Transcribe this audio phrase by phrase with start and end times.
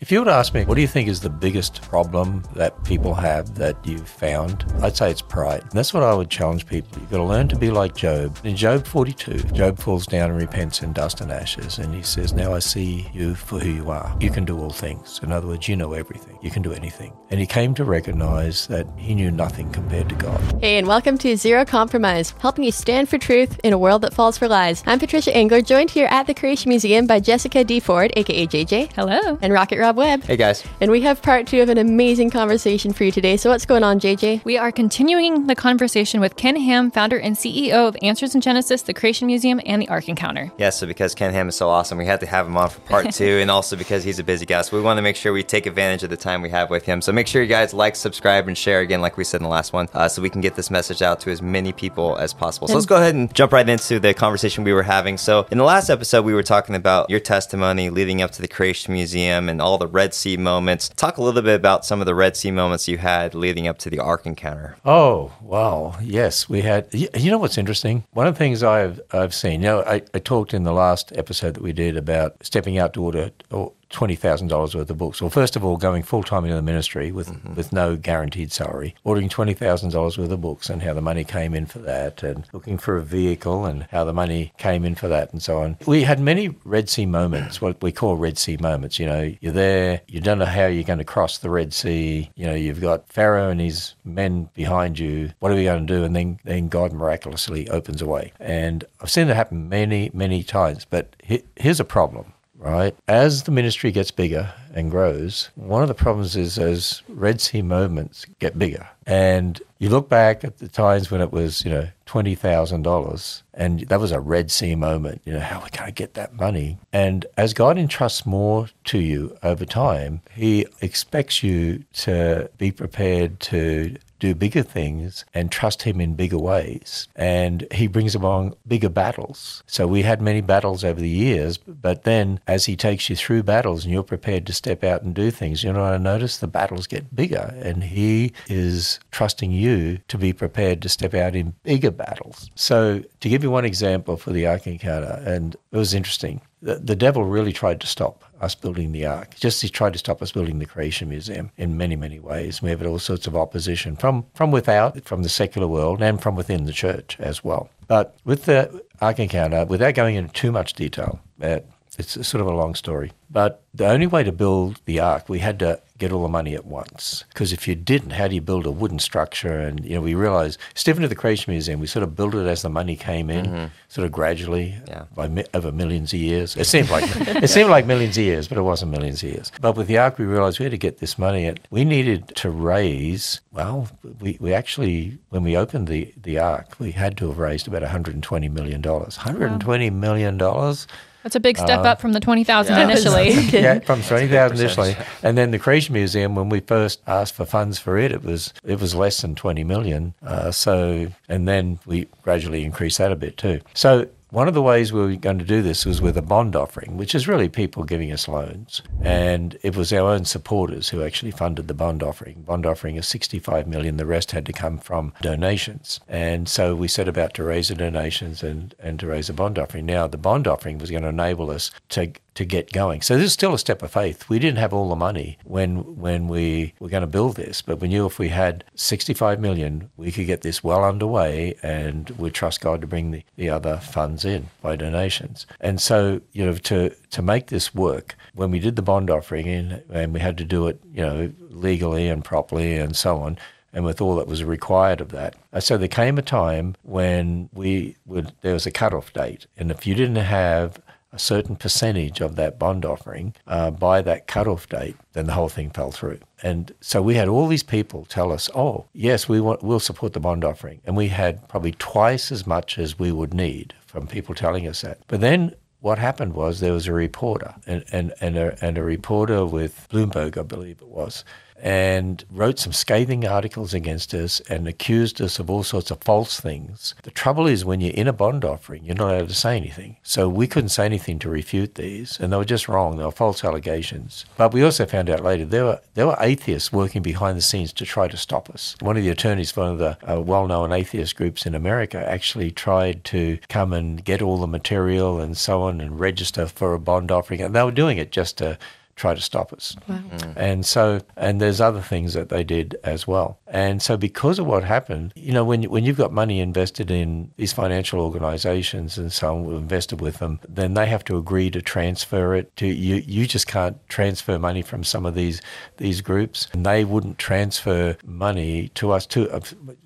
[0.00, 2.84] If you were to ask me, what do you think is the biggest problem that
[2.84, 4.64] people have that you've found?
[4.80, 5.60] I'd say it's pride.
[5.60, 6.98] And that's what I would challenge people.
[6.98, 8.38] You've got to learn to be like Job.
[8.42, 11.76] In Job 42, Job falls down and repents in dust and ashes.
[11.78, 14.16] And he says, Now I see you for who you are.
[14.20, 15.20] You can do all things.
[15.22, 16.38] In other words, you know everything.
[16.40, 17.12] You can do anything.
[17.28, 20.40] And he came to recognize that he knew nothing compared to God.
[20.62, 24.14] Hey, and welcome to Zero Compromise, helping you stand for truth in a world that
[24.14, 24.82] falls for lies.
[24.86, 27.80] I'm Patricia Engler, joined here at the Creation Museum by Jessica D.
[27.80, 28.94] Ford, aka JJ.
[28.94, 29.38] Hello.
[29.42, 30.24] And Rocket Rob Webb.
[30.24, 30.64] Hey guys.
[30.80, 33.36] And we have part two of an amazing conversation for you today.
[33.36, 34.44] So, what's going on, JJ?
[34.44, 38.82] We are continuing the conversation with Ken Ham, founder and CEO of Answers in Genesis,
[38.82, 40.52] the Creation Museum, and the Ark Encounter.
[40.58, 42.80] Yeah, so because Ken Ham is so awesome, we had to have him on for
[42.80, 44.62] part two, and also because he's a busy guy.
[44.62, 46.84] So we want to make sure we take advantage of the time we have with
[46.84, 47.00] him.
[47.00, 49.50] So make sure you guys like, subscribe, and share again, like we said in the
[49.50, 52.32] last one, uh, so we can get this message out to as many people as
[52.32, 52.68] possible.
[52.68, 55.16] So let's go ahead and jump right into the conversation we were having.
[55.18, 58.48] So in the last episode, we were talking about your testimony leading up to the
[58.48, 60.88] Creation Museum and all the Red Sea moments.
[60.90, 63.78] Talk a little bit about some of the Red Sea moments you had leading up
[63.78, 64.76] to the Ark encounter.
[64.84, 65.96] Oh, wow.
[66.00, 66.86] Yes, we had.
[66.92, 68.04] You know what's interesting?
[68.12, 71.12] One of the things I've, I've seen, you know, I, I talked in the last
[71.16, 75.20] episode that we did about stepping out to or twenty thousand dollars worth of books.
[75.20, 77.54] Well, first of all, going full time into the ministry with mm-hmm.
[77.54, 81.24] with no guaranteed salary, ordering twenty thousand dollars worth of books, and how the money
[81.24, 84.94] came in for that, and looking for a vehicle, and how the money came in
[84.94, 85.76] for that, and so on.
[85.86, 88.98] We had many Red Sea moments, what we call Red Sea moments.
[88.98, 92.30] You know, you're there, you don't know how you're going to cross the Red Sea.
[92.36, 95.32] You know, you've got Pharaoh and his men behind you.
[95.40, 96.04] What are we going to do?
[96.04, 98.32] And then then God miraculously opens a way.
[98.38, 100.86] And I've seen that happen many many times.
[100.88, 102.94] But he- here's a problem right?
[103.08, 107.62] As the ministry gets bigger and grows, one of the problems is as Red Sea
[107.62, 108.86] moments get bigger.
[109.06, 114.00] And you look back at the times when it was, you know, $20,000 and that
[114.00, 116.78] was a Red Sea moment, you know, how are we going to get that money?
[116.92, 123.40] And as God entrusts more to you over time, He expects you to be prepared
[123.40, 127.08] to do bigger things and trust him in bigger ways.
[127.16, 129.64] And he brings along bigger battles.
[129.66, 133.42] So we had many battles over the years, but then as he takes you through
[133.42, 136.38] battles and you're prepared to step out and do things, you know I notice?
[136.38, 141.34] The battles get bigger and he is trusting you to be prepared to step out
[141.34, 142.50] in bigger battles.
[142.54, 146.40] So to give you one example for the Ark encounter, and it was interesting.
[146.62, 149.34] The, the devil really tried to stop us building the Ark.
[149.36, 152.60] Just he tried to stop us building the Creation Museum in many, many ways.
[152.60, 156.36] We have all sorts of opposition from, from without, from the secular world, and from
[156.36, 157.70] within the church as well.
[157.86, 161.60] But with the Ark encounter, without going into too much detail, uh,
[161.98, 163.12] it's sort of a long story.
[163.30, 166.54] But the only way to build the Ark, we had to get all the money
[166.54, 167.24] at once.
[167.28, 169.60] Because if you didn't, how do you build a wooden structure?
[169.60, 172.46] And, you know, we realized, stepping to the Creation Museum, we sort of built it
[172.46, 173.66] as the money came in, mm-hmm.
[173.88, 175.04] sort of gradually, Yeah.
[175.14, 176.56] by mi- over millions of years.
[176.56, 177.04] It seemed like
[177.44, 179.52] it seemed like millions of years, but it wasn't millions of years.
[179.60, 182.28] But with the Ark, we realized we had to get this money, and we needed
[182.36, 183.40] to raise.
[183.52, 183.88] Well,
[184.20, 187.82] we, we actually, when we opened the the Ark, we had to have raised about
[187.82, 189.16] 120 million dollars.
[189.18, 190.86] 120 million dollars.
[191.22, 193.30] That's a big Uh, step up from the 20,000 initially.
[193.30, 196.34] yeah, from twenty thousand initially, and then the Creation Museum.
[196.34, 199.64] When we first asked for funds for it, it was it was less than twenty
[199.64, 200.14] million.
[200.24, 203.60] Uh, so, and then we gradually increased that a bit too.
[203.74, 204.06] So.
[204.30, 206.96] One of the ways we were going to do this was with a bond offering,
[206.96, 208.80] which is really people giving us loans.
[209.02, 212.42] And it was our own supporters who actually funded the bond offering.
[212.42, 213.96] Bond offering is 65 million.
[213.96, 215.98] The rest had to come from donations.
[216.08, 219.58] And so we set about to raise the donations and, and to raise a bond
[219.58, 219.86] offering.
[219.86, 223.02] Now, the bond offering was going to enable us to to get going.
[223.02, 224.28] So this is still a step of faith.
[224.28, 227.80] We didn't have all the money when when we were going to build this, but
[227.80, 232.34] we knew if we had 65 million, we could get this well underway and we'd
[232.34, 235.46] trust God to bring the, the other funds in by donations.
[235.60, 239.48] And so, you know, to to make this work, when we did the bond offering
[239.48, 243.38] and, and we had to do it, you know, legally and properly and so on,
[243.72, 245.34] and with all that was required of that.
[245.52, 249.70] Uh, So there came a time when we would there was a cutoff date, and
[249.70, 250.80] if you didn't have
[251.12, 255.48] a certain percentage of that bond offering uh, by that cutoff date, then the whole
[255.48, 256.18] thing fell through.
[256.42, 260.12] And so we had all these people tell us, "Oh, yes, we want, we'll support
[260.12, 264.06] the bond offering," and we had probably twice as much as we would need from
[264.06, 264.98] people telling us that.
[265.08, 268.82] But then what happened was there was a reporter and, and, and, a, and a
[268.82, 271.24] reporter with Bloomberg, I believe it was,
[271.62, 276.40] and wrote some scathing articles against us and accused us of all sorts of false
[276.40, 276.94] things.
[277.02, 279.96] The trouble is, when you're in a bond offering, you're not allowed to say anything.
[280.02, 282.96] So we couldn't say anything to refute these, and they were just wrong.
[282.96, 284.24] They were false allegations.
[284.36, 287.72] But we also found out later there were there were atheists working behind the scenes
[287.74, 288.76] to try to stop us.
[288.80, 292.50] One of the attorneys for one of the uh, well-known atheist groups in America actually
[292.50, 296.78] tried to come and get all the material and so on and register for a
[296.78, 298.58] bond offering, and they were doing it just to
[298.96, 299.76] try to stop us.
[299.88, 300.36] Mm.
[300.36, 303.38] And so, and there's other things that they did as well.
[303.46, 307.30] And so, because of what happened, you know, when when you've got money invested in
[307.36, 311.62] these financial organisations and so on, invested with them, then they have to agree to
[311.62, 312.96] transfer it to you.
[313.06, 315.40] You just can't transfer money from some of these
[315.78, 319.06] these groups, and they wouldn't transfer money to us.
[319.06, 319.42] To a,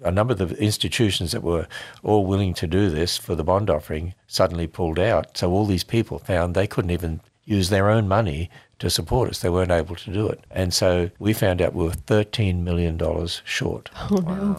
[0.08, 1.66] a number of the institutions that were
[2.02, 5.36] all willing to do this for the bond offering suddenly pulled out.
[5.38, 9.40] So all these people found they couldn't even use their own money to support us.
[9.40, 10.44] They weren't able to do it.
[10.50, 12.98] And so we found out we were $13 million
[13.44, 13.90] short.
[14.10, 14.56] Oh, no.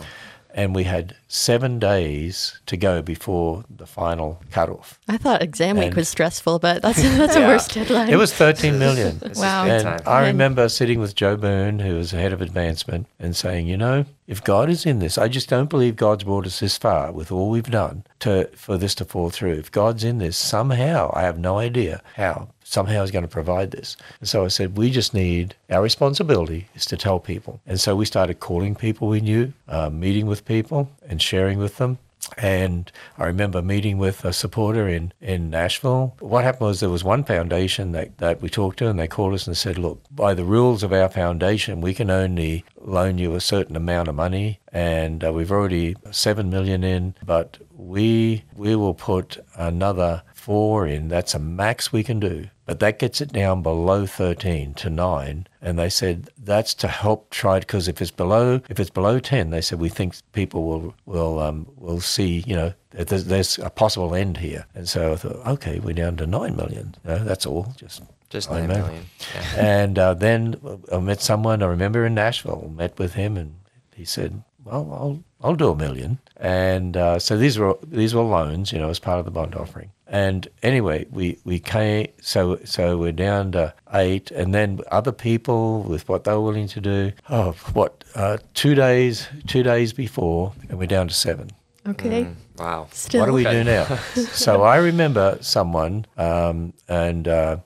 [0.58, 5.02] And we had seven days to go before the final cutoff.
[5.10, 7.48] I thought exam week And- was stressful, but that's that's a Yeah.
[7.50, 8.08] worse deadline.
[8.10, 9.20] It was 13 million.
[9.36, 9.66] Wow.
[9.66, 10.00] And time.
[10.06, 13.76] I remember sitting with Joe Byrne, who was the head of advancement, and saying, you
[13.76, 17.12] know, if God is in this, I just don't believe God's brought us this far
[17.12, 19.56] with all we've done to for this to fall through.
[19.56, 23.72] If God's in this, somehow, I have no idea how, somehow he's going to provide
[23.72, 23.96] this.
[24.20, 27.62] And so I said, we just need, our responsibility is to tell people.
[27.66, 31.78] And so we started calling people we knew, uh, meeting with people and sharing with
[31.78, 32.00] them.
[32.40, 36.16] And I remember meeting with a supporter in, in Nashville.
[36.20, 39.36] What happened was there was one foundation that, that we talked to, and they called
[39.36, 43.36] us and said, Look, by the rules of our foundation, we can only loan you
[43.36, 44.60] a certain amount of money.
[44.72, 51.08] And uh, we've already seven million in, but we we will put another four in.
[51.08, 52.48] That's a max we can do.
[52.68, 55.48] But that gets it down below 13 to 9.
[55.62, 59.50] And they said that's to help try because if it's below if it's below 10,
[59.50, 63.58] they said we think people will will um, will see you know that there's, there's
[63.60, 64.66] a possible end here.
[64.76, 66.96] And so I thought, okay, we're down to 9 million.
[67.04, 67.74] No, that's all.
[67.78, 68.86] Just Just nine nine million.
[68.86, 69.06] million.
[69.36, 69.82] Yeah.
[69.82, 70.56] and uh, then
[70.92, 72.72] I met someone I remember in Nashville.
[72.76, 73.56] Met with him, and
[73.96, 76.18] he said, "Well, I'll I'll do a million.
[76.38, 79.56] And uh, so these were these were loans, you know, as part of the bond
[79.56, 79.90] offering.
[80.08, 85.82] And anyway, we we came so so we're down to eight, and then other people
[85.82, 87.12] with what they were willing to do.
[87.30, 91.50] Oh, what uh, two days two days before, and we're down to seven.
[91.88, 92.28] okay.
[92.58, 92.88] Wow.
[92.92, 93.22] Still.
[93.22, 93.84] What do we do now?
[94.32, 97.58] so I remember someone um, and uh,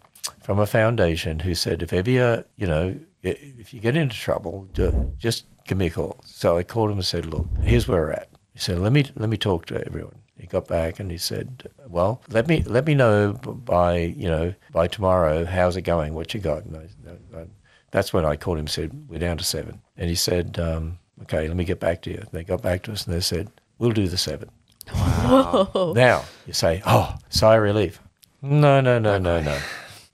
[0.42, 4.68] from a foundation who said, if ever you, you know, if you get into trouble,
[5.18, 6.20] just give me a call.
[6.26, 8.30] So I called him and said, look, here's where we're at.
[8.54, 10.16] He said, let me let me talk to everyone.
[10.50, 14.88] Got back and he said, well, let me let me know by you know by
[14.88, 16.66] tomorrow how's it going, what you got.
[16.66, 17.46] And I, I,
[17.92, 19.82] that's when I called him and said, we're down to seven.
[19.98, 22.24] And he said, um, okay, let me get back to you.
[22.32, 24.50] They got back to us and they said, we'll do the seven.
[24.94, 28.02] Now you say, oh, sigh of relief.
[28.42, 29.60] No, no, no, no, no.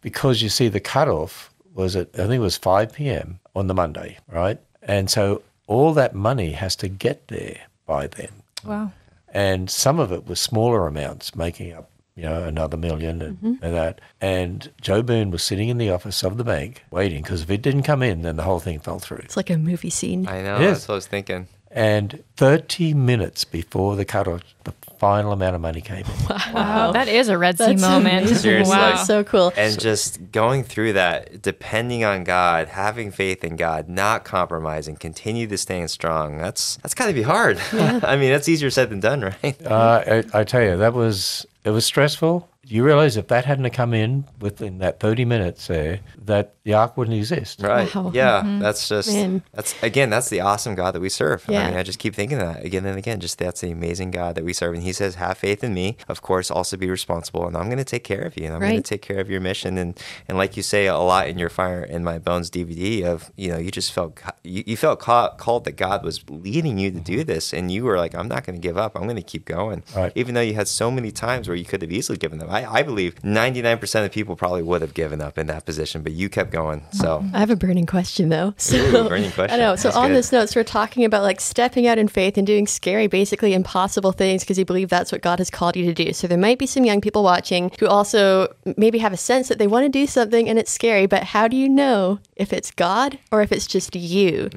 [0.01, 3.39] Because you see, the cutoff was at, I think it was 5 p.m.
[3.55, 4.59] on the Monday, right?
[4.81, 8.29] And so all that money has to get there by then.
[8.65, 8.91] Wow.
[9.35, 13.63] And some of it was smaller amounts, making up, you know, another million and, mm-hmm.
[13.65, 13.99] and that.
[14.21, 17.61] And Joe Boone was sitting in the office of the bank waiting because if it
[17.61, 19.17] didn't come in, then the whole thing fell through.
[19.17, 20.25] It's like a movie scene.
[20.25, 20.57] I know.
[20.59, 20.77] Yes.
[20.77, 21.47] That's what I was thinking.
[21.69, 26.53] And 30 minutes before the cutoff, the final amount of money came in.
[26.53, 26.91] Wow.
[26.91, 28.29] That is a Red Sea That's moment.
[28.29, 28.75] Seriously.
[28.75, 28.91] Wow.
[28.95, 29.53] That's so cool.
[29.55, 35.47] And just going through that, depending on God, having faith in God, not compromising, continue
[35.47, 36.37] to staying strong.
[36.37, 37.59] That's that's got to be hard.
[37.73, 39.65] I mean, that's easier said than done, right?
[39.65, 42.49] Uh, I, I tell you, that was it was stressful.
[42.67, 46.97] You realize if that hadn't come in within that thirty minutes there, that the ark
[46.97, 47.61] wouldn't exist.
[47.61, 47.93] Right.
[47.93, 48.11] Wow.
[48.13, 48.41] Yeah.
[48.41, 48.59] Mm-hmm.
[48.59, 49.43] That's just Man.
[49.53, 51.45] that's again, that's the awesome God that we serve.
[51.47, 51.61] Yeah.
[51.61, 53.19] I mean, I just keep thinking that again and again.
[53.19, 54.73] Just that's the amazing God that we serve.
[54.73, 57.83] And he says, Have faith in me, of course, also be responsible, and I'm gonna
[57.83, 59.77] take care of you, and I'm gonna take care of your mission.
[59.77, 63.31] And and like you say a lot in your Fire in My Bones DVD of,
[63.35, 66.89] you know, you just felt you, you felt ca- called that God was leading you
[66.89, 67.27] to do mm-hmm.
[67.27, 69.83] this, and you were like, I'm not gonna give up, I'm gonna keep going.
[69.95, 70.11] Right.
[70.15, 72.54] Even though you had so many times where you could have easily given up.
[72.55, 76.13] I, I believe 99% of people probably would have given up in that position, but
[76.13, 76.85] you kept going.
[76.91, 78.53] So I have a burning question though.
[78.57, 79.59] So Ooh, burning question.
[79.59, 79.75] I know.
[79.75, 80.17] So That's on good.
[80.17, 83.53] this note, so we're talking about like stepping out in faith and doing scary, basically
[83.53, 86.13] impossible things because you believe that's what God has called you to do.
[86.13, 89.57] So there might be some young people watching who also maybe have a sense that
[89.59, 92.71] they want to do something and it's scary, but how do you know if it's
[92.71, 94.49] God or if it's just you?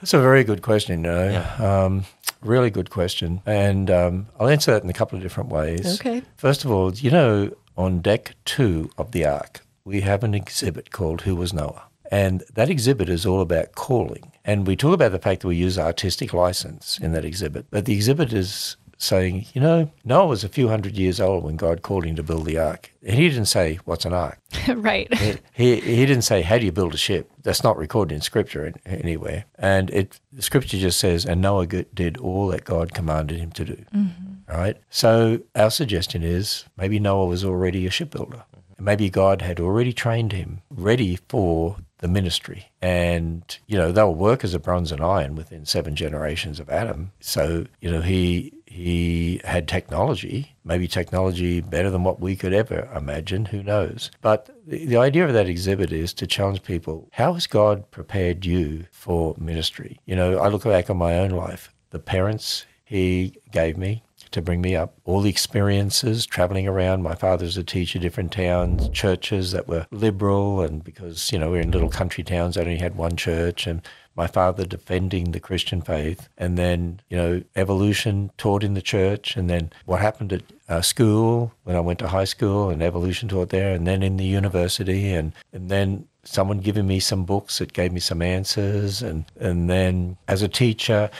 [0.00, 1.04] That's a very good question.
[1.04, 1.46] You know?
[1.58, 2.04] um,
[2.40, 6.00] really good question, and um, I'll answer that in a couple of different ways.
[6.00, 6.22] Okay.
[6.36, 10.90] First of all, you know, on deck two of the ark, we have an exhibit
[10.90, 14.32] called "Who Was Noah." And that exhibit is all about calling.
[14.44, 17.64] And we talk about the fact that we use artistic license in that exhibit.
[17.70, 21.56] But the exhibit is saying, you know, Noah was a few hundred years old when
[21.56, 22.92] God called him to build the ark.
[23.02, 24.38] And he didn't say, What's an ark?
[24.68, 25.12] right.
[25.52, 27.30] He, he didn't say, How do you build a ship?
[27.42, 29.44] That's not recorded in scripture an- anywhere.
[29.58, 33.64] And it, the scripture just says, And Noah did all that God commanded him to
[33.64, 33.84] do.
[33.94, 34.32] Mm-hmm.
[34.48, 34.76] Right.
[34.90, 38.44] So our suggestion is maybe Noah was already a shipbuilder.
[38.78, 42.70] maybe God had already trained him ready for the ministry.
[42.82, 47.12] And, you know, they were workers of bronze and iron within seven generations of Adam.
[47.20, 52.88] So, you know, he he had technology, maybe technology better than what we could ever
[52.96, 54.10] imagine, who knows.
[54.22, 58.46] But the, the idea of that exhibit is to challenge people how has God prepared
[58.46, 60.00] you for ministry?
[60.06, 64.40] You know, I look back on my own life, the parents he gave me, to
[64.40, 64.94] bring me up.
[65.04, 67.02] All the experiences traveling around.
[67.02, 71.60] My father's a teacher, different towns, churches that were liberal, and because you know we're
[71.60, 73.82] in little country towns, I only had one church, and
[74.14, 79.36] my father defending the Christian faith, and then, you know, evolution taught in the church,
[79.36, 83.28] and then what happened at uh, school when I went to high school, and evolution
[83.28, 87.58] taught there, and then in the university, and, and then someone giving me some books
[87.58, 91.10] that gave me some answers, and, and then as a teacher,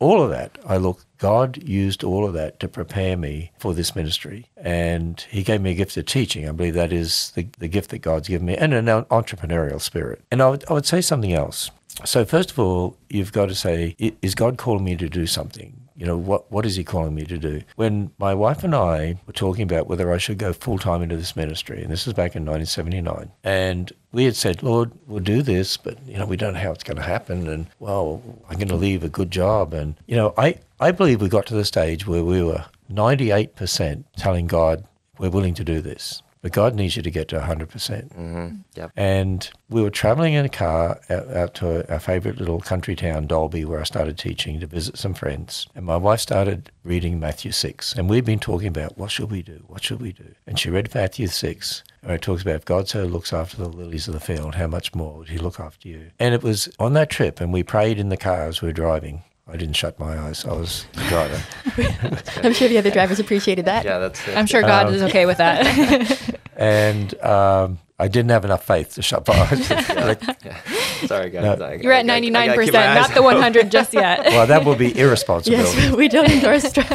[0.00, 3.94] all of that, I look, God used all of that to prepare me for this
[3.94, 4.46] ministry.
[4.56, 6.48] And He gave me a gift of teaching.
[6.48, 10.22] I believe that is the, the gift that God's given me, and an entrepreneurial spirit.
[10.30, 11.70] And I would, I would say something else.
[12.04, 15.76] So, first of all, you've got to say, is God calling me to do something?
[15.96, 17.62] You know, what, what is he calling me to do?
[17.76, 21.16] When my wife and I were talking about whether I should go full time into
[21.16, 25.42] this ministry, and this was back in 1979, and we had said, Lord, we'll do
[25.42, 27.46] this, but, you know, we don't know how it's going to happen.
[27.48, 29.74] And, well, I'm going to leave a good job.
[29.74, 34.04] And, you know, I, I believe we got to the stage where we were 98%
[34.16, 34.84] telling God,
[35.18, 36.22] we're willing to do this.
[36.42, 37.68] But God needs you to get to 100%.
[37.68, 38.56] percent mm-hmm.
[38.74, 38.90] yep.
[38.96, 43.26] And we were traveling in a car out, out to our favorite little country town,
[43.26, 45.66] Dalby, where I started teaching to visit some friends.
[45.74, 47.94] And my wife started reading Matthew 6.
[47.94, 49.64] And we'd been talking about what should we do?
[49.66, 50.34] What should we do?
[50.46, 51.82] And she read Matthew 6.
[52.02, 54.66] Where it talks about if God so looks after the lilies of the field, how
[54.66, 56.10] much more would he look after you?
[56.18, 58.72] And it was on that trip, and we prayed in the car as we were
[58.72, 59.22] driving.
[59.52, 60.44] I didn't shut my eyes.
[60.44, 61.42] I was the driver.
[62.46, 63.84] I'm sure the other drivers appreciated that.
[63.84, 64.36] Yeah, that's it.
[64.36, 66.38] I'm sure God um, is okay with that.
[66.56, 69.68] and um, I didn't have enough faith to shut my eyes.
[69.70, 70.14] yeah.
[70.44, 70.60] Yeah.
[71.06, 71.58] Sorry, guys.
[71.58, 71.70] No.
[71.72, 74.20] You're at 99%, not the 100 just yet.
[74.26, 75.58] well, that would be irresponsible.
[75.58, 76.86] Yes, we don't endorse your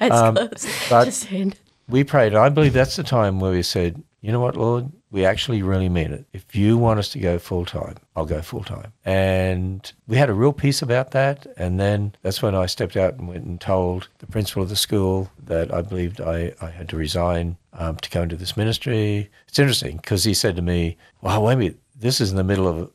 [0.00, 0.68] eyes um, closed.
[0.90, 1.54] But just saying.
[1.88, 2.32] we prayed.
[2.32, 4.90] And I believe that's the time where we said, you know what, Lord?
[5.10, 6.24] We actually really mean it.
[6.32, 8.90] If you want us to go full time, I'll go full time.
[9.04, 11.46] And we had a real peace about that.
[11.58, 14.76] And then that's when I stepped out and went and told the principal of the
[14.76, 19.28] school that I believed I, I had to resign um, to go into this ministry.
[19.46, 22.44] It's interesting because he said to me, Well, wait a minute, this is in the
[22.44, 22.90] middle of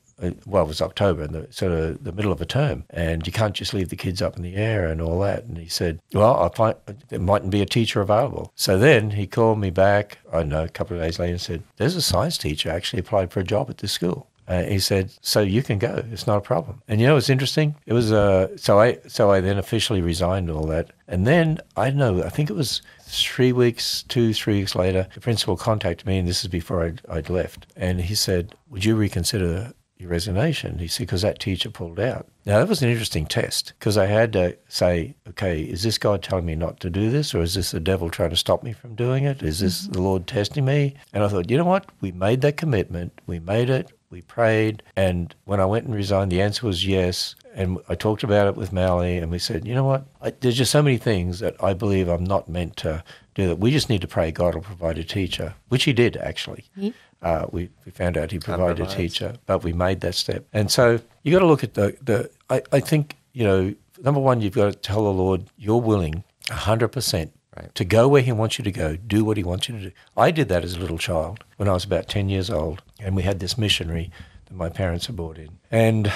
[0.46, 3.34] well, it was October, in the sort of the middle of a term, and you
[3.34, 5.46] can't just leave the kids up in the air and all that.
[5.46, 6.76] And he said, "Well, I find
[7.10, 10.20] there mightn't be a teacher available." So then he called me back.
[10.32, 13.00] I don't know a couple of days later and said, "There's a science teacher actually
[13.00, 16.04] applied for a job at this school." Uh, he said, "So you can go.
[16.12, 17.76] It's not a problem." And you know, it's interesting.
[17.86, 21.90] It was uh, so I so I then officially resigned all that, and then I
[21.90, 22.24] don't know.
[22.24, 26.28] I think it was three weeks, two three weeks later, the principal contacted me, and
[26.28, 30.80] this is before I'd, I'd left, and he said, "Would you reconsider your resignation.
[30.80, 32.28] He said, because that teacher pulled out.
[32.46, 36.24] Now, that was an interesting test because I had to say, okay, is this God
[36.24, 38.72] telling me not to do this or is this the devil trying to stop me
[38.72, 39.44] from doing it?
[39.44, 39.92] Is this mm-hmm.
[39.92, 40.96] the Lord testing me?
[41.12, 41.86] And I thought, you know what?
[42.00, 43.12] We made that commitment.
[43.28, 43.92] We made it.
[44.10, 44.84] We prayed.
[44.96, 47.36] And when I went and resigned, the answer was yes.
[47.54, 50.06] And I talked about it with Mally and we said, you know what?
[50.22, 53.04] I, there's just so many things that I believe I'm not meant to
[53.36, 53.60] do that.
[53.60, 56.66] We just need to pray God will provide a teacher, which he did actually.
[56.78, 56.90] Mm-hmm.
[57.22, 60.46] Uh, we, we found out he provided a teacher, but we made that step.
[60.54, 64.20] And so you got to look at the, the I, I think, you know, number
[64.22, 67.76] one, you've got to tell the Lord you're willing 100% right.
[67.76, 69.92] to go where he wants you to go, do what he wants you to do.
[70.16, 73.16] I did that as a little child when I was about 10 years old, and
[73.16, 74.12] we had this missionary
[74.46, 75.50] that my parents had brought in.
[75.72, 76.12] And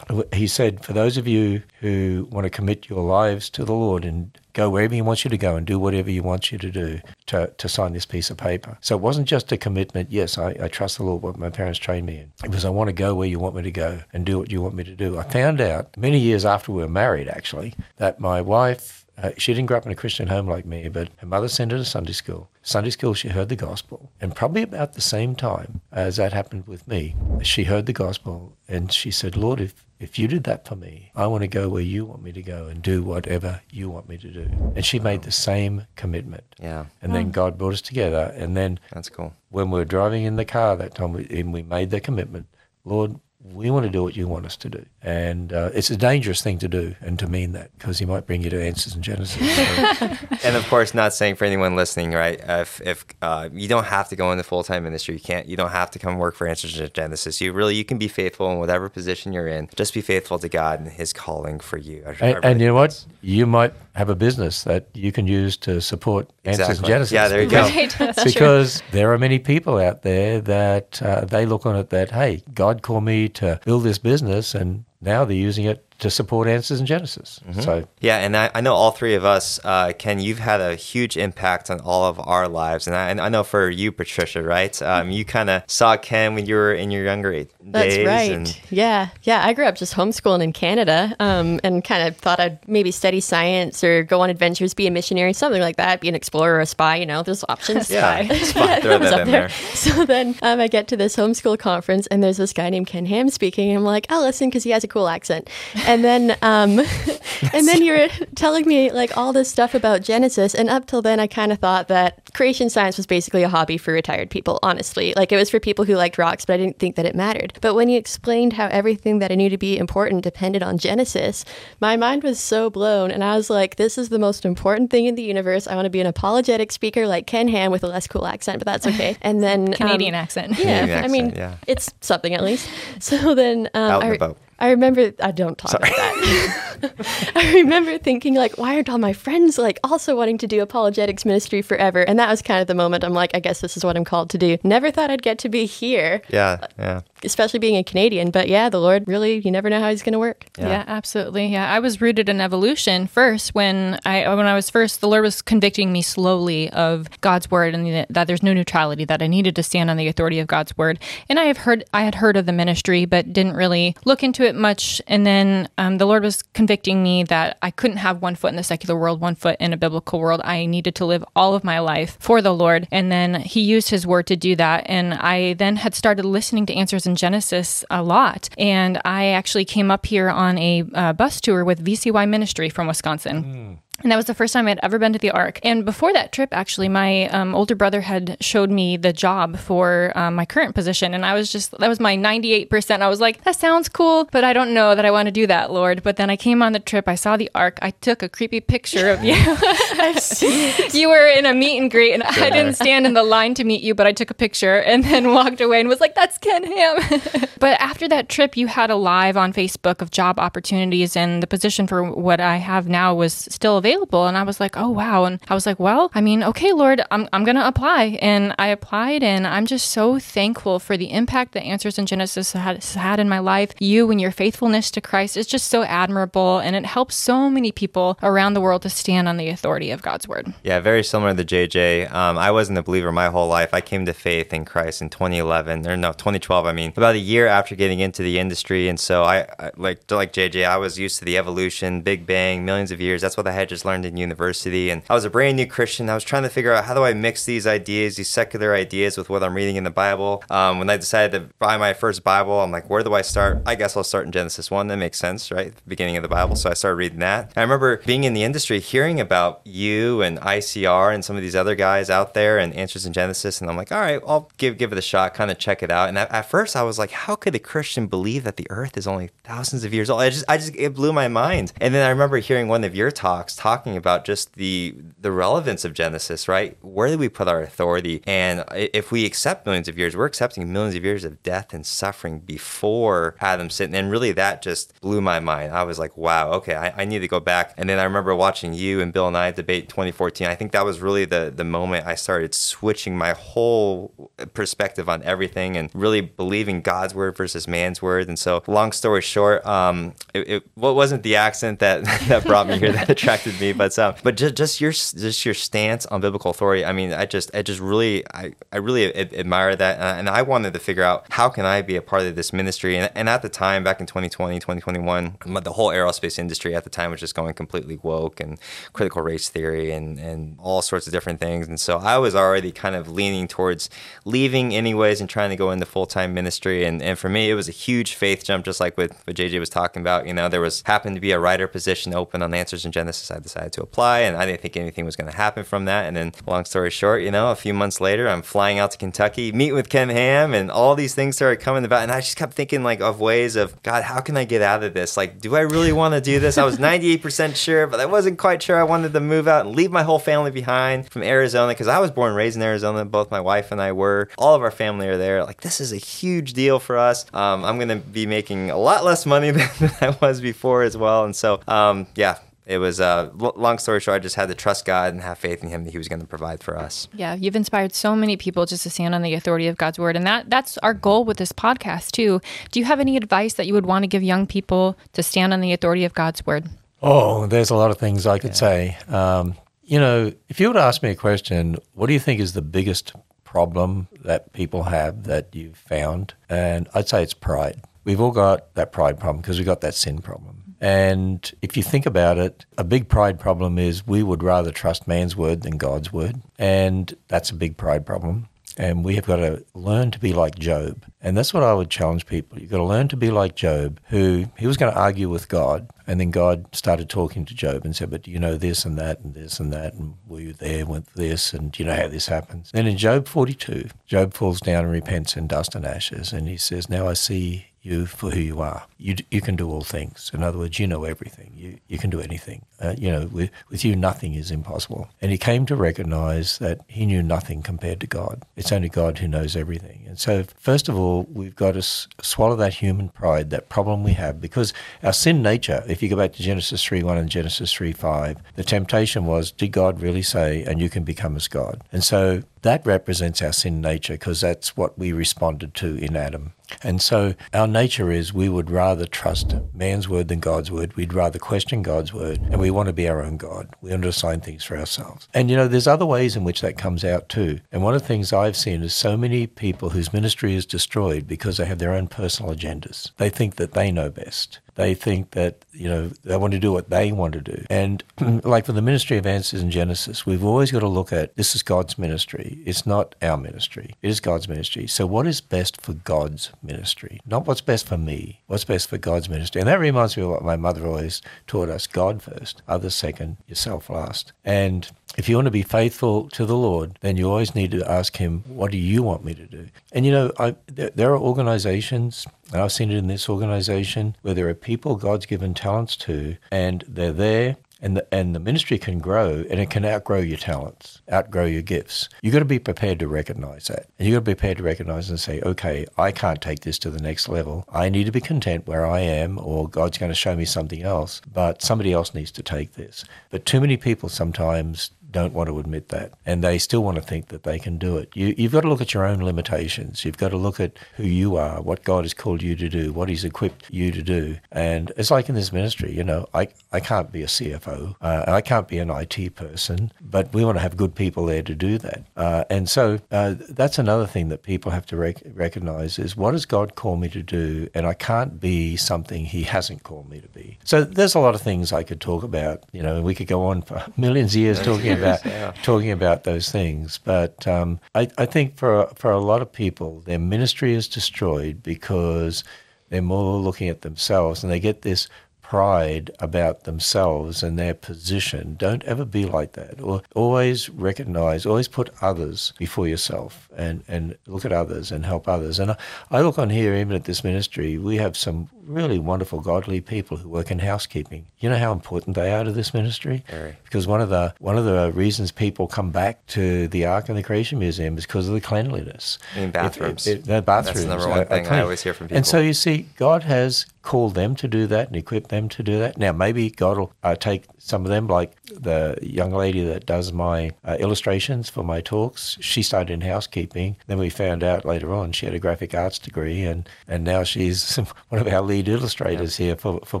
[0.32, 4.04] he said, for those of you who want to commit your lives to the Lord
[4.04, 6.70] and go wherever He wants you to go and do whatever He wants you to
[6.70, 8.78] do to, to sign this piece of paper.
[8.80, 11.78] So it wasn't just a commitment, yes, I, I trust the Lord, what my parents
[11.78, 12.32] trained me in.
[12.44, 14.50] It was, I want to go where you want me to go and do what
[14.50, 15.18] you want me to do.
[15.18, 19.52] I found out many years after we were married, actually, that my wife uh, she
[19.52, 21.84] didn't grow up in a Christian home like me, but her mother sent her to
[21.84, 22.48] Sunday school.
[22.62, 24.12] Sunday school, she heard the gospel.
[24.20, 28.56] And probably about the same time as that happened with me, she heard the gospel
[28.68, 31.68] and she said, Lord, if, if you did that for me, I want to go
[31.68, 34.72] where you want me to go and do whatever you want me to do.
[34.76, 36.44] And she made the same commitment.
[36.60, 36.86] Yeah.
[37.02, 37.30] And then hmm.
[37.30, 38.32] God brought us together.
[38.36, 39.34] And then that's cool.
[39.50, 42.46] When we were driving in the car that time, we, and we made the commitment,
[42.84, 43.18] Lord,
[43.52, 44.84] we want to do what you want us to do.
[45.02, 48.26] And uh, it's a dangerous thing to do and to mean that because he might
[48.26, 49.56] bring you to Answers in Genesis.
[49.56, 50.04] So,
[50.44, 52.40] and of course, not saying for anyone listening, right?
[52.42, 55.46] If, if uh, you don't have to go into full time ministry, you can't.
[55.48, 57.40] You don't have to come work for Answers in Genesis.
[57.40, 59.68] You really you can be faithful in whatever position you're in.
[59.74, 62.02] Just be faithful to God and His calling for you.
[62.06, 63.04] I- I and, really and you know what?
[63.22, 66.88] You might have a business that you can use to support Answers in Exactly.
[66.88, 67.12] Genesis.
[67.12, 67.62] Yeah, there you go.
[67.62, 67.90] Right.
[67.98, 68.32] That's true.
[68.32, 72.42] because there are many people out there that uh, they look on it that hey,
[72.54, 76.78] God called me to build this business, and now they're using it to support Answers
[76.78, 77.40] in Genesis.
[77.44, 77.60] Mm-hmm.
[77.60, 80.76] So Yeah, and I, I know all three of us, uh, Ken, you've had a
[80.76, 82.86] huge impact on all of our lives.
[82.86, 84.80] And I, and I know for you, Patricia, right?
[84.80, 88.30] Um, you kind of saw Ken when you were in your younger a- That's right.
[88.30, 89.08] And Yeah.
[89.24, 89.44] Yeah.
[89.44, 93.18] I grew up just homeschooling in Canada um, and kind of thought I'd maybe study
[93.18, 96.60] science or go on adventures, be a missionary, something like that, be an explorer or
[96.60, 96.94] a spy.
[96.94, 97.90] You know, there's options.
[97.90, 98.80] yeah, Spy.
[98.82, 99.48] throw It was that up in there.
[99.48, 99.56] there.
[99.74, 103.06] So then um, I get to this homeschool conference, and there's this guy named Ken
[103.06, 105.48] Ham speaking, and I'm like, I'll listen because he has a cool accent.
[105.86, 106.78] And then, um,
[107.52, 111.20] and then you're telling me like all this stuff about Genesis, and up till then,
[111.20, 114.58] I kind of thought that creation science was basically a hobby for retired people.
[114.62, 117.14] Honestly, like it was for people who liked rocks, but I didn't think that it
[117.14, 117.58] mattered.
[117.60, 121.44] But when you explained how everything that I knew to be important depended on Genesis,
[121.80, 125.06] my mind was so blown, and I was like, this is the most important thing
[125.06, 125.66] in the universe.
[125.66, 128.58] I want to be an apologetic speaker like Ken Ham with a less cool accent,
[128.58, 129.16] but that's okay.
[129.20, 130.58] And then um, Canadian accent.
[130.58, 131.56] Yeah, Canadian I mean, yeah.
[131.66, 132.68] it's something at least.
[133.00, 134.38] So then, um, Out I, and about.
[134.58, 135.12] I remember.
[135.22, 136.64] I don't talk about that.
[137.34, 141.24] I remember thinking like, why aren't all my friends like also wanting to do apologetics
[141.24, 142.02] ministry forever?
[142.02, 144.04] And that was kind of the moment I'm like, I guess this is what I'm
[144.04, 144.58] called to do.
[144.64, 147.00] Never thought I'd get to be here, Yeah, yeah.
[147.24, 148.30] especially being a Canadian.
[148.30, 150.46] But yeah, the Lord really, you never know how He's going to work.
[150.58, 150.84] Yeah.
[150.86, 151.46] absolutely.
[151.46, 155.00] Yeah, I was rooted in evolution first when I when I was first.
[155.00, 159.04] The Lord was convicting me slowly of God's word and that there's no neutrality.
[159.04, 160.98] That I needed to stand on the authority of God's word.
[161.28, 164.44] And I have heard I had heard of the ministry, but didn't really look into
[164.46, 165.00] it much.
[165.06, 168.56] And then um, the Lord was convicting me that I couldn't have one foot in
[168.56, 170.42] the secular world, one foot in a biblical world.
[170.44, 172.86] I needed to live all of my life for the Lord.
[172.92, 174.84] And then He used His word to do that.
[174.84, 178.50] And I then had started listening to Answers in Genesis a lot.
[178.58, 182.86] And I actually came up here on a uh, bus tour with VCY Ministry from
[182.86, 183.78] Wisconsin.
[184.02, 185.58] And that was the first time I'd ever been to the Ark.
[185.64, 190.12] And before that trip, actually, my um, older brother had showed me the job for
[190.14, 191.14] um, my current position.
[191.14, 193.02] And I was just, that was my 98%.
[193.02, 195.48] I was like, that sounds cool, but I don't know that I want to do
[195.48, 196.04] that, Lord.
[196.04, 198.60] But then I came on the trip, I saw the Ark, I took a creepy
[198.60, 199.34] picture of you.
[200.92, 203.64] you were in a meet and greet, and I didn't stand in the line to
[203.64, 206.38] meet you, but I took a picture and then walked away and was like, that's
[206.38, 207.20] Ken Ham.
[207.58, 211.48] but after that trip, you had a live on Facebook of job opportunities, and the
[211.48, 213.87] position for what I have now was still available.
[213.96, 215.24] And I was like, oh, wow.
[215.24, 218.18] And I was like, well, I mean, okay, Lord, I'm, I'm going to apply.
[218.20, 222.52] And I applied, and I'm just so thankful for the impact that Answers in Genesis
[222.52, 223.72] has had in my life.
[223.78, 227.72] You and your faithfulness to Christ is just so admirable, and it helps so many
[227.72, 230.52] people around the world to stand on the authority of God's word.
[230.62, 232.12] Yeah, very similar to JJ.
[232.12, 233.72] Um, I wasn't a believer my whole life.
[233.72, 236.66] I came to faith in Christ in 2011, or no, 2012.
[236.66, 240.10] I mean, about a year after getting into the industry, and so I, I like
[240.10, 240.66] like JJ.
[240.66, 243.22] I was used to the evolution, Big Bang, millions of years.
[243.22, 246.10] That's what I had just learned in university, and I was a brand new Christian.
[246.10, 249.16] I was trying to figure out how do I mix these ideas, these secular ideas,
[249.16, 250.42] with what I'm reading in the Bible.
[250.50, 253.62] Um, when I decided to buy my first Bible, I'm like, where do I start?
[253.66, 254.88] I guess I'll start in Genesis one.
[254.88, 255.72] That makes sense, right?
[255.72, 256.56] The beginning of the Bible.
[256.56, 257.52] So I started reading that.
[257.56, 261.54] I remember being in the industry, hearing about you and ICR and some of these
[261.54, 264.76] other guys out there and Answers in Genesis, and I'm like, all right, I'll give
[264.76, 266.08] give it a shot, kind of check it out.
[266.08, 268.96] And at, at first, I was like, how could a Christian believe that the Earth
[268.96, 270.20] is only thousands of years old?
[270.20, 271.72] I just, I just, it blew my mind.
[271.80, 275.84] And then I remember hearing one of your talks talking about just the the relevance
[275.84, 276.78] of Genesis, right?
[276.80, 278.22] Where do we put our authority?
[278.26, 281.84] And if we accept millions of years, we're accepting millions of years of death and
[281.84, 283.94] suffering before Adam sitting.
[283.94, 285.72] And really, that just blew my mind.
[285.72, 287.74] I was like, wow, okay, I, I need to go back.
[287.76, 290.46] And then I remember watching you and Bill Nye debate 2014.
[290.46, 295.22] I think that was really the the moment I started switching my whole perspective on
[295.24, 298.28] everything and really believing God's word versus man's word.
[298.28, 302.66] And so, long story short, um, it, it what wasn't the accent that that brought
[302.66, 306.20] me here that attracted me, but um, but just just your just your stance on
[306.20, 306.84] biblical authority.
[306.84, 310.72] I mean, I just I just really I I really admire that, and I wanted
[310.74, 312.96] to figure out how can I be a part of this ministry.
[312.96, 316.90] And, and at the time, back in 2020, 2021, the whole aerospace industry at the
[316.90, 318.58] time was just going completely woke and
[318.92, 321.68] critical race theory and and all sorts of different things.
[321.68, 323.90] And so I was already kind of leaning towards
[324.24, 326.84] leaving anyways and trying to go into full time ministry.
[326.84, 329.58] And and for me, it was a huge faith jump, just like what, what JJ
[329.58, 330.26] was talking about.
[330.26, 333.30] You know, there was happened to be a writer position open on Answers in Genesis.
[333.30, 336.06] I decided to apply, and I didn't think anything was going to happen from that.
[336.06, 338.98] And then, long story short, you know, a few months later, I'm flying out to
[338.98, 342.02] Kentucky, meet with Ken Ham, and all these things started coming about.
[342.02, 344.84] And I just kept thinking like of ways of God, how can I get out
[344.84, 345.16] of this?
[345.16, 346.58] Like, do I really want to do this?
[346.58, 348.78] I was 98% sure, but I wasn't quite sure.
[348.78, 351.98] I wanted to move out and leave my whole family behind from Arizona because I
[351.98, 353.04] was born and raised in Arizona.
[353.04, 354.28] Both my wife and I were.
[354.36, 355.44] All of our family are there.
[355.44, 357.26] Like, this is a huge deal for us.
[357.32, 360.82] Um, I'm going to be making a lot less money than, than I was before
[360.82, 361.24] as well.
[361.24, 364.16] And so, um, yeah, it was uh, long story short.
[364.16, 366.20] I just had to trust God and have faith in Him that He was going
[366.20, 367.08] to provide for us.
[367.14, 370.16] Yeah, you've inspired so many people just to stand on the authority of God's word,
[370.16, 372.42] and that that's our goal with this podcast too.
[372.70, 375.54] Do you have any advice that you would want to give young people to stand
[375.54, 376.68] on the authority of God's word?
[377.00, 378.54] Oh, there's a lot of things I could yeah.
[378.54, 378.98] say.
[379.08, 382.38] Um, you know, if you were to ask me a question, what do you think
[382.38, 386.34] is the biggest problem that people have that you've found?
[386.50, 387.80] And I'd say it's pride.
[388.04, 390.67] We've all got that pride problem because we've got that sin problem.
[390.80, 395.08] And if you think about it, a big pride problem is we would rather trust
[395.08, 396.40] man's word than God's word.
[396.58, 398.48] And that's a big pride problem.
[398.76, 401.04] And we have got to learn to be like Job.
[401.20, 402.60] And that's what I would challenge people.
[402.60, 405.48] You've got to learn to be like Job, who he was going to argue with
[405.48, 405.90] God.
[406.06, 408.96] And then God started talking to Job and said, But do you know this and
[408.96, 409.94] that and this and that?
[409.94, 411.52] And were you there with this?
[411.52, 412.70] And do you know how this happens?
[412.70, 416.32] Then in Job 42, Job falls down and repents in dust and ashes.
[416.32, 418.86] And he says, Now I see you for who you are.
[418.98, 420.30] You, you can do all things.
[420.34, 421.52] In other words, you know everything.
[421.56, 422.64] You, you can do anything.
[422.80, 425.08] Uh, you know, with, with you, nothing is impossible.
[425.20, 428.42] And he came to recognize that he knew nothing compared to God.
[428.56, 430.04] It's only God who knows everything.
[430.06, 434.04] And so, first of all, we've got to s- swallow that human pride, that problem
[434.04, 437.28] we have, because our sin nature, if you go back to Genesis 3 1 and
[437.28, 441.48] Genesis 3 5, the temptation was, did God really say, and you can become as
[441.48, 441.82] God?
[441.92, 446.52] And so that represents our sin nature because that's what we responded to in Adam.
[446.82, 450.94] And so our nature is we would rather trust man's word than God's word.
[450.96, 453.68] We'd rather question God's word and we want to be our own God.
[453.80, 455.28] We want to assign things for ourselves.
[455.34, 457.60] And you know, there's other ways in which that comes out too.
[457.72, 461.26] And one of the things I've seen is so many people whose ministry is destroyed
[461.26, 463.10] because they have their own personal agendas.
[463.16, 464.60] They think that they know best.
[464.78, 467.64] They think that, you know, they want to do what they want to do.
[467.68, 468.04] And
[468.44, 471.56] like for the ministry of answers in Genesis, we've always got to look at this
[471.56, 472.60] is God's ministry.
[472.64, 473.96] It's not our ministry.
[474.02, 474.86] It is God's ministry.
[474.86, 477.18] So what is best for God's ministry?
[477.26, 478.40] Not what's best for me.
[478.46, 479.60] What's best for God's ministry?
[479.60, 483.38] And that reminds me of what my mother always taught us God first, others second,
[483.48, 484.32] yourself last.
[484.44, 487.90] And if you want to be faithful to the Lord, then you always need to
[487.90, 489.66] ask Him, What do you want me to do?
[489.92, 494.16] And you know, I, there, there, are organizations, and I've seen it in this organization,
[494.22, 497.56] where there are people God's given talents to, and they're there.
[497.80, 501.62] And the, and the ministry can grow and it can outgrow your talents, outgrow your
[501.62, 502.08] gifts.
[502.22, 503.86] You've got to be prepared to recognize that.
[503.96, 506.80] And you've got to be prepared to recognize and say, okay, I can't take this
[506.80, 507.64] to the next level.
[507.72, 510.82] I need to be content where I am, or God's going to show me something
[510.82, 513.04] else, but somebody else needs to take this.
[513.30, 517.02] But too many people sometimes don't want to admit that, and they still want to
[517.02, 518.10] think that they can do it.
[518.14, 520.04] You, you've got to look at your own limitations.
[520.04, 522.92] You've got to look at who you are, what God has called you to do,
[522.92, 524.36] what He's equipped you to do.
[524.52, 528.24] And it's like in this ministry, you know, I, I can't be a CFO, uh,
[528.26, 531.54] I can't be an IT person, but we want to have good people there to
[531.54, 532.04] do that.
[532.16, 536.32] Uh, and so uh, that's another thing that people have to rec- recognize is what
[536.32, 540.20] does God call me to do, and I can't be something He hasn't called me
[540.20, 540.58] to be.
[540.64, 542.64] So there's a lot of things I could talk about.
[542.72, 545.52] You know, we could go on for millions of years talking about yeah.
[545.62, 546.98] talking about those things.
[546.98, 551.62] But um, I, I think for for a lot of people, their ministry is destroyed
[551.62, 552.44] because
[552.88, 555.08] they're more looking at themselves and they get this
[555.48, 558.54] pride about themselves and their position.
[558.58, 559.80] Don't ever be like that.
[559.80, 565.26] Or always recognize, always put others before yourself and, and look at others and help
[565.26, 565.58] others.
[565.58, 565.76] And I,
[566.10, 570.18] I look on here, even at this ministry, we have some really wonderful, godly people
[570.18, 571.26] who work in housekeeping.
[571.38, 573.24] You know how important they are to this ministry?
[573.28, 573.56] Very.
[573.64, 577.16] Because one of the one of the reasons people come back to the Ark and
[577.16, 579.18] the Creation Museum is because of the cleanliness.
[579.36, 580.06] In bathrooms.
[580.06, 580.84] It, it, the bathrooms.
[580.84, 582.18] That's the number one thing I always hear from people.
[582.18, 585.62] And so you see, God has called them to do that and equipped them to
[585.62, 585.96] do that.
[585.96, 590.12] Now, maybe God will uh, take some of them, like the young lady that does
[590.12, 592.38] my uh, illustrations for my talks.
[592.40, 593.76] She started in housekeeping.
[593.86, 597.24] Then we found out later on she had a graphic arts degree, and, and now
[597.24, 597.76] she's
[598.08, 599.46] one of our lead illustrators yeah.
[599.46, 600.00] here for, for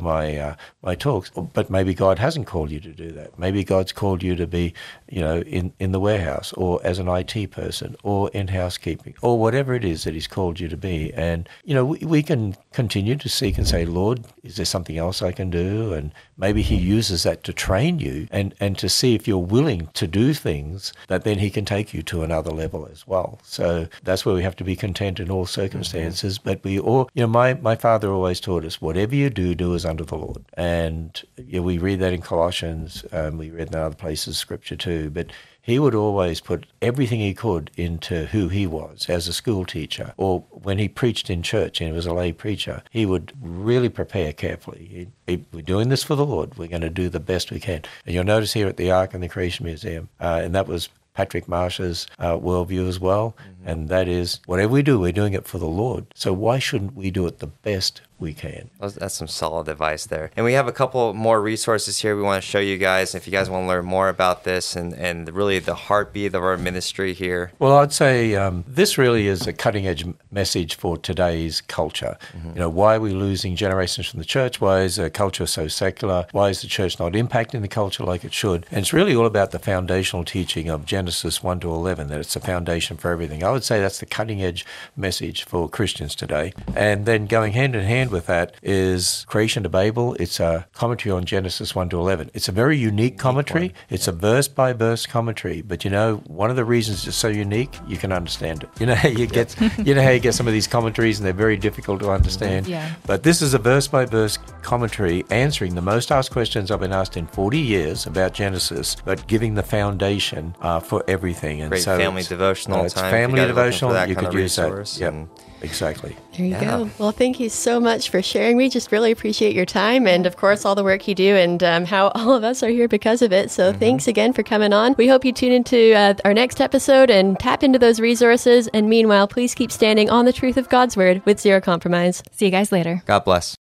[0.00, 1.30] my uh, my talks.
[1.30, 3.38] But maybe God hasn't called you to do that.
[3.38, 4.74] Maybe God's called you to be,
[5.08, 9.38] you know, in, in the warehouse or as an IT person or in housekeeping or
[9.38, 11.12] whatever it is that He's called you to be.
[11.14, 14.96] And, you know, we, we can continue to seek and say, Lord, is there something
[14.96, 15.92] else I can do?
[15.92, 19.88] And maybe He uses that to train you and, and to see if you're willing
[19.94, 23.38] to do things that then He can take you to another level as well.
[23.42, 26.38] So that's where we have to be content in all circumstances.
[26.38, 26.48] Mm-hmm.
[26.48, 29.74] But we all, you know, my, my father always taught us, whatever you do, do
[29.74, 30.44] as unto the Lord.
[30.54, 33.04] And yeah, we read that in Colossians.
[33.12, 35.10] Um, we read that in other places, Scripture too.
[35.10, 35.26] But
[35.62, 40.14] he would always put everything he could into who he was as a school teacher
[40.16, 43.88] or when he preached in church and he was a lay preacher he would really
[43.88, 47.20] prepare carefully he, he, we're doing this for the lord we're going to do the
[47.20, 50.40] best we can and you'll notice here at the ark and the creation museum uh,
[50.42, 53.68] and that was Patrick Marsh's uh, worldview as well, mm-hmm.
[53.68, 56.06] and that is whatever we do, we're doing it for the Lord.
[56.14, 58.70] So why shouldn't we do it the best we can.
[58.80, 60.30] That's some solid advice there.
[60.36, 63.26] And we have a couple more resources here we want to show you guys if
[63.26, 66.56] you guys want to learn more about this and, and really the heartbeat of our
[66.56, 67.52] ministry here.
[67.58, 72.18] Well, I'd say um, this really is a cutting edge message for today's culture.
[72.36, 72.48] Mm-hmm.
[72.50, 74.60] You know, why are we losing generations from the church?
[74.60, 76.26] Why is the culture so secular?
[76.32, 78.66] Why is the church not impacting the culture like it should?
[78.70, 82.34] And it's really all about the foundational teaching of Genesis 1 to 11, that it's
[82.34, 83.44] the foundation for everything.
[83.44, 86.52] I would say that's the cutting edge message for Christians today.
[86.74, 90.14] And then going hand in hand with that is Creation to Babel.
[90.14, 92.30] It's a commentary on Genesis 1 to 11.
[92.34, 93.74] It's a very unique commentary.
[93.90, 95.62] It's a verse by verse commentary.
[95.62, 98.70] But you know, one of the reasons it's so unique, you can understand it.
[98.80, 101.26] You know how you get, you know how you get some of these commentaries and
[101.26, 102.66] they're very difficult to understand.
[102.66, 102.94] Yeah.
[103.06, 106.92] But this is a verse by verse commentary answering the most asked questions I've been
[106.92, 111.60] asked in 40 years about Genesis, but giving the foundation uh, for everything.
[111.60, 113.10] And Great so family devotional uh, it's time.
[113.10, 114.06] family devotional.
[114.06, 114.96] You could use that.
[114.98, 115.24] Yeah.
[115.62, 116.16] Exactly.
[116.36, 116.64] There you yeah.
[116.64, 116.90] go.
[116.98, 118.56] Well, thank you so much for sharing.
[118.56, 121.62] We just really appreciate your time and, of course, all the work you do and
[121.62, 123.50] um, how all of us are here because of it.
[123.50, 123.78] So, mm-hmm.
[123.78, 124.94] thanks again for coming on.
[124.98, 128.68] We hope you tune into uh, our next episode and tap into those resources.
[128.68, 132.22] And meanwhile, please keep standing on the truth of God's Word with zero compromise.
[132.32, 133.02] See you guys later.
[133.06, 133.56] God bless.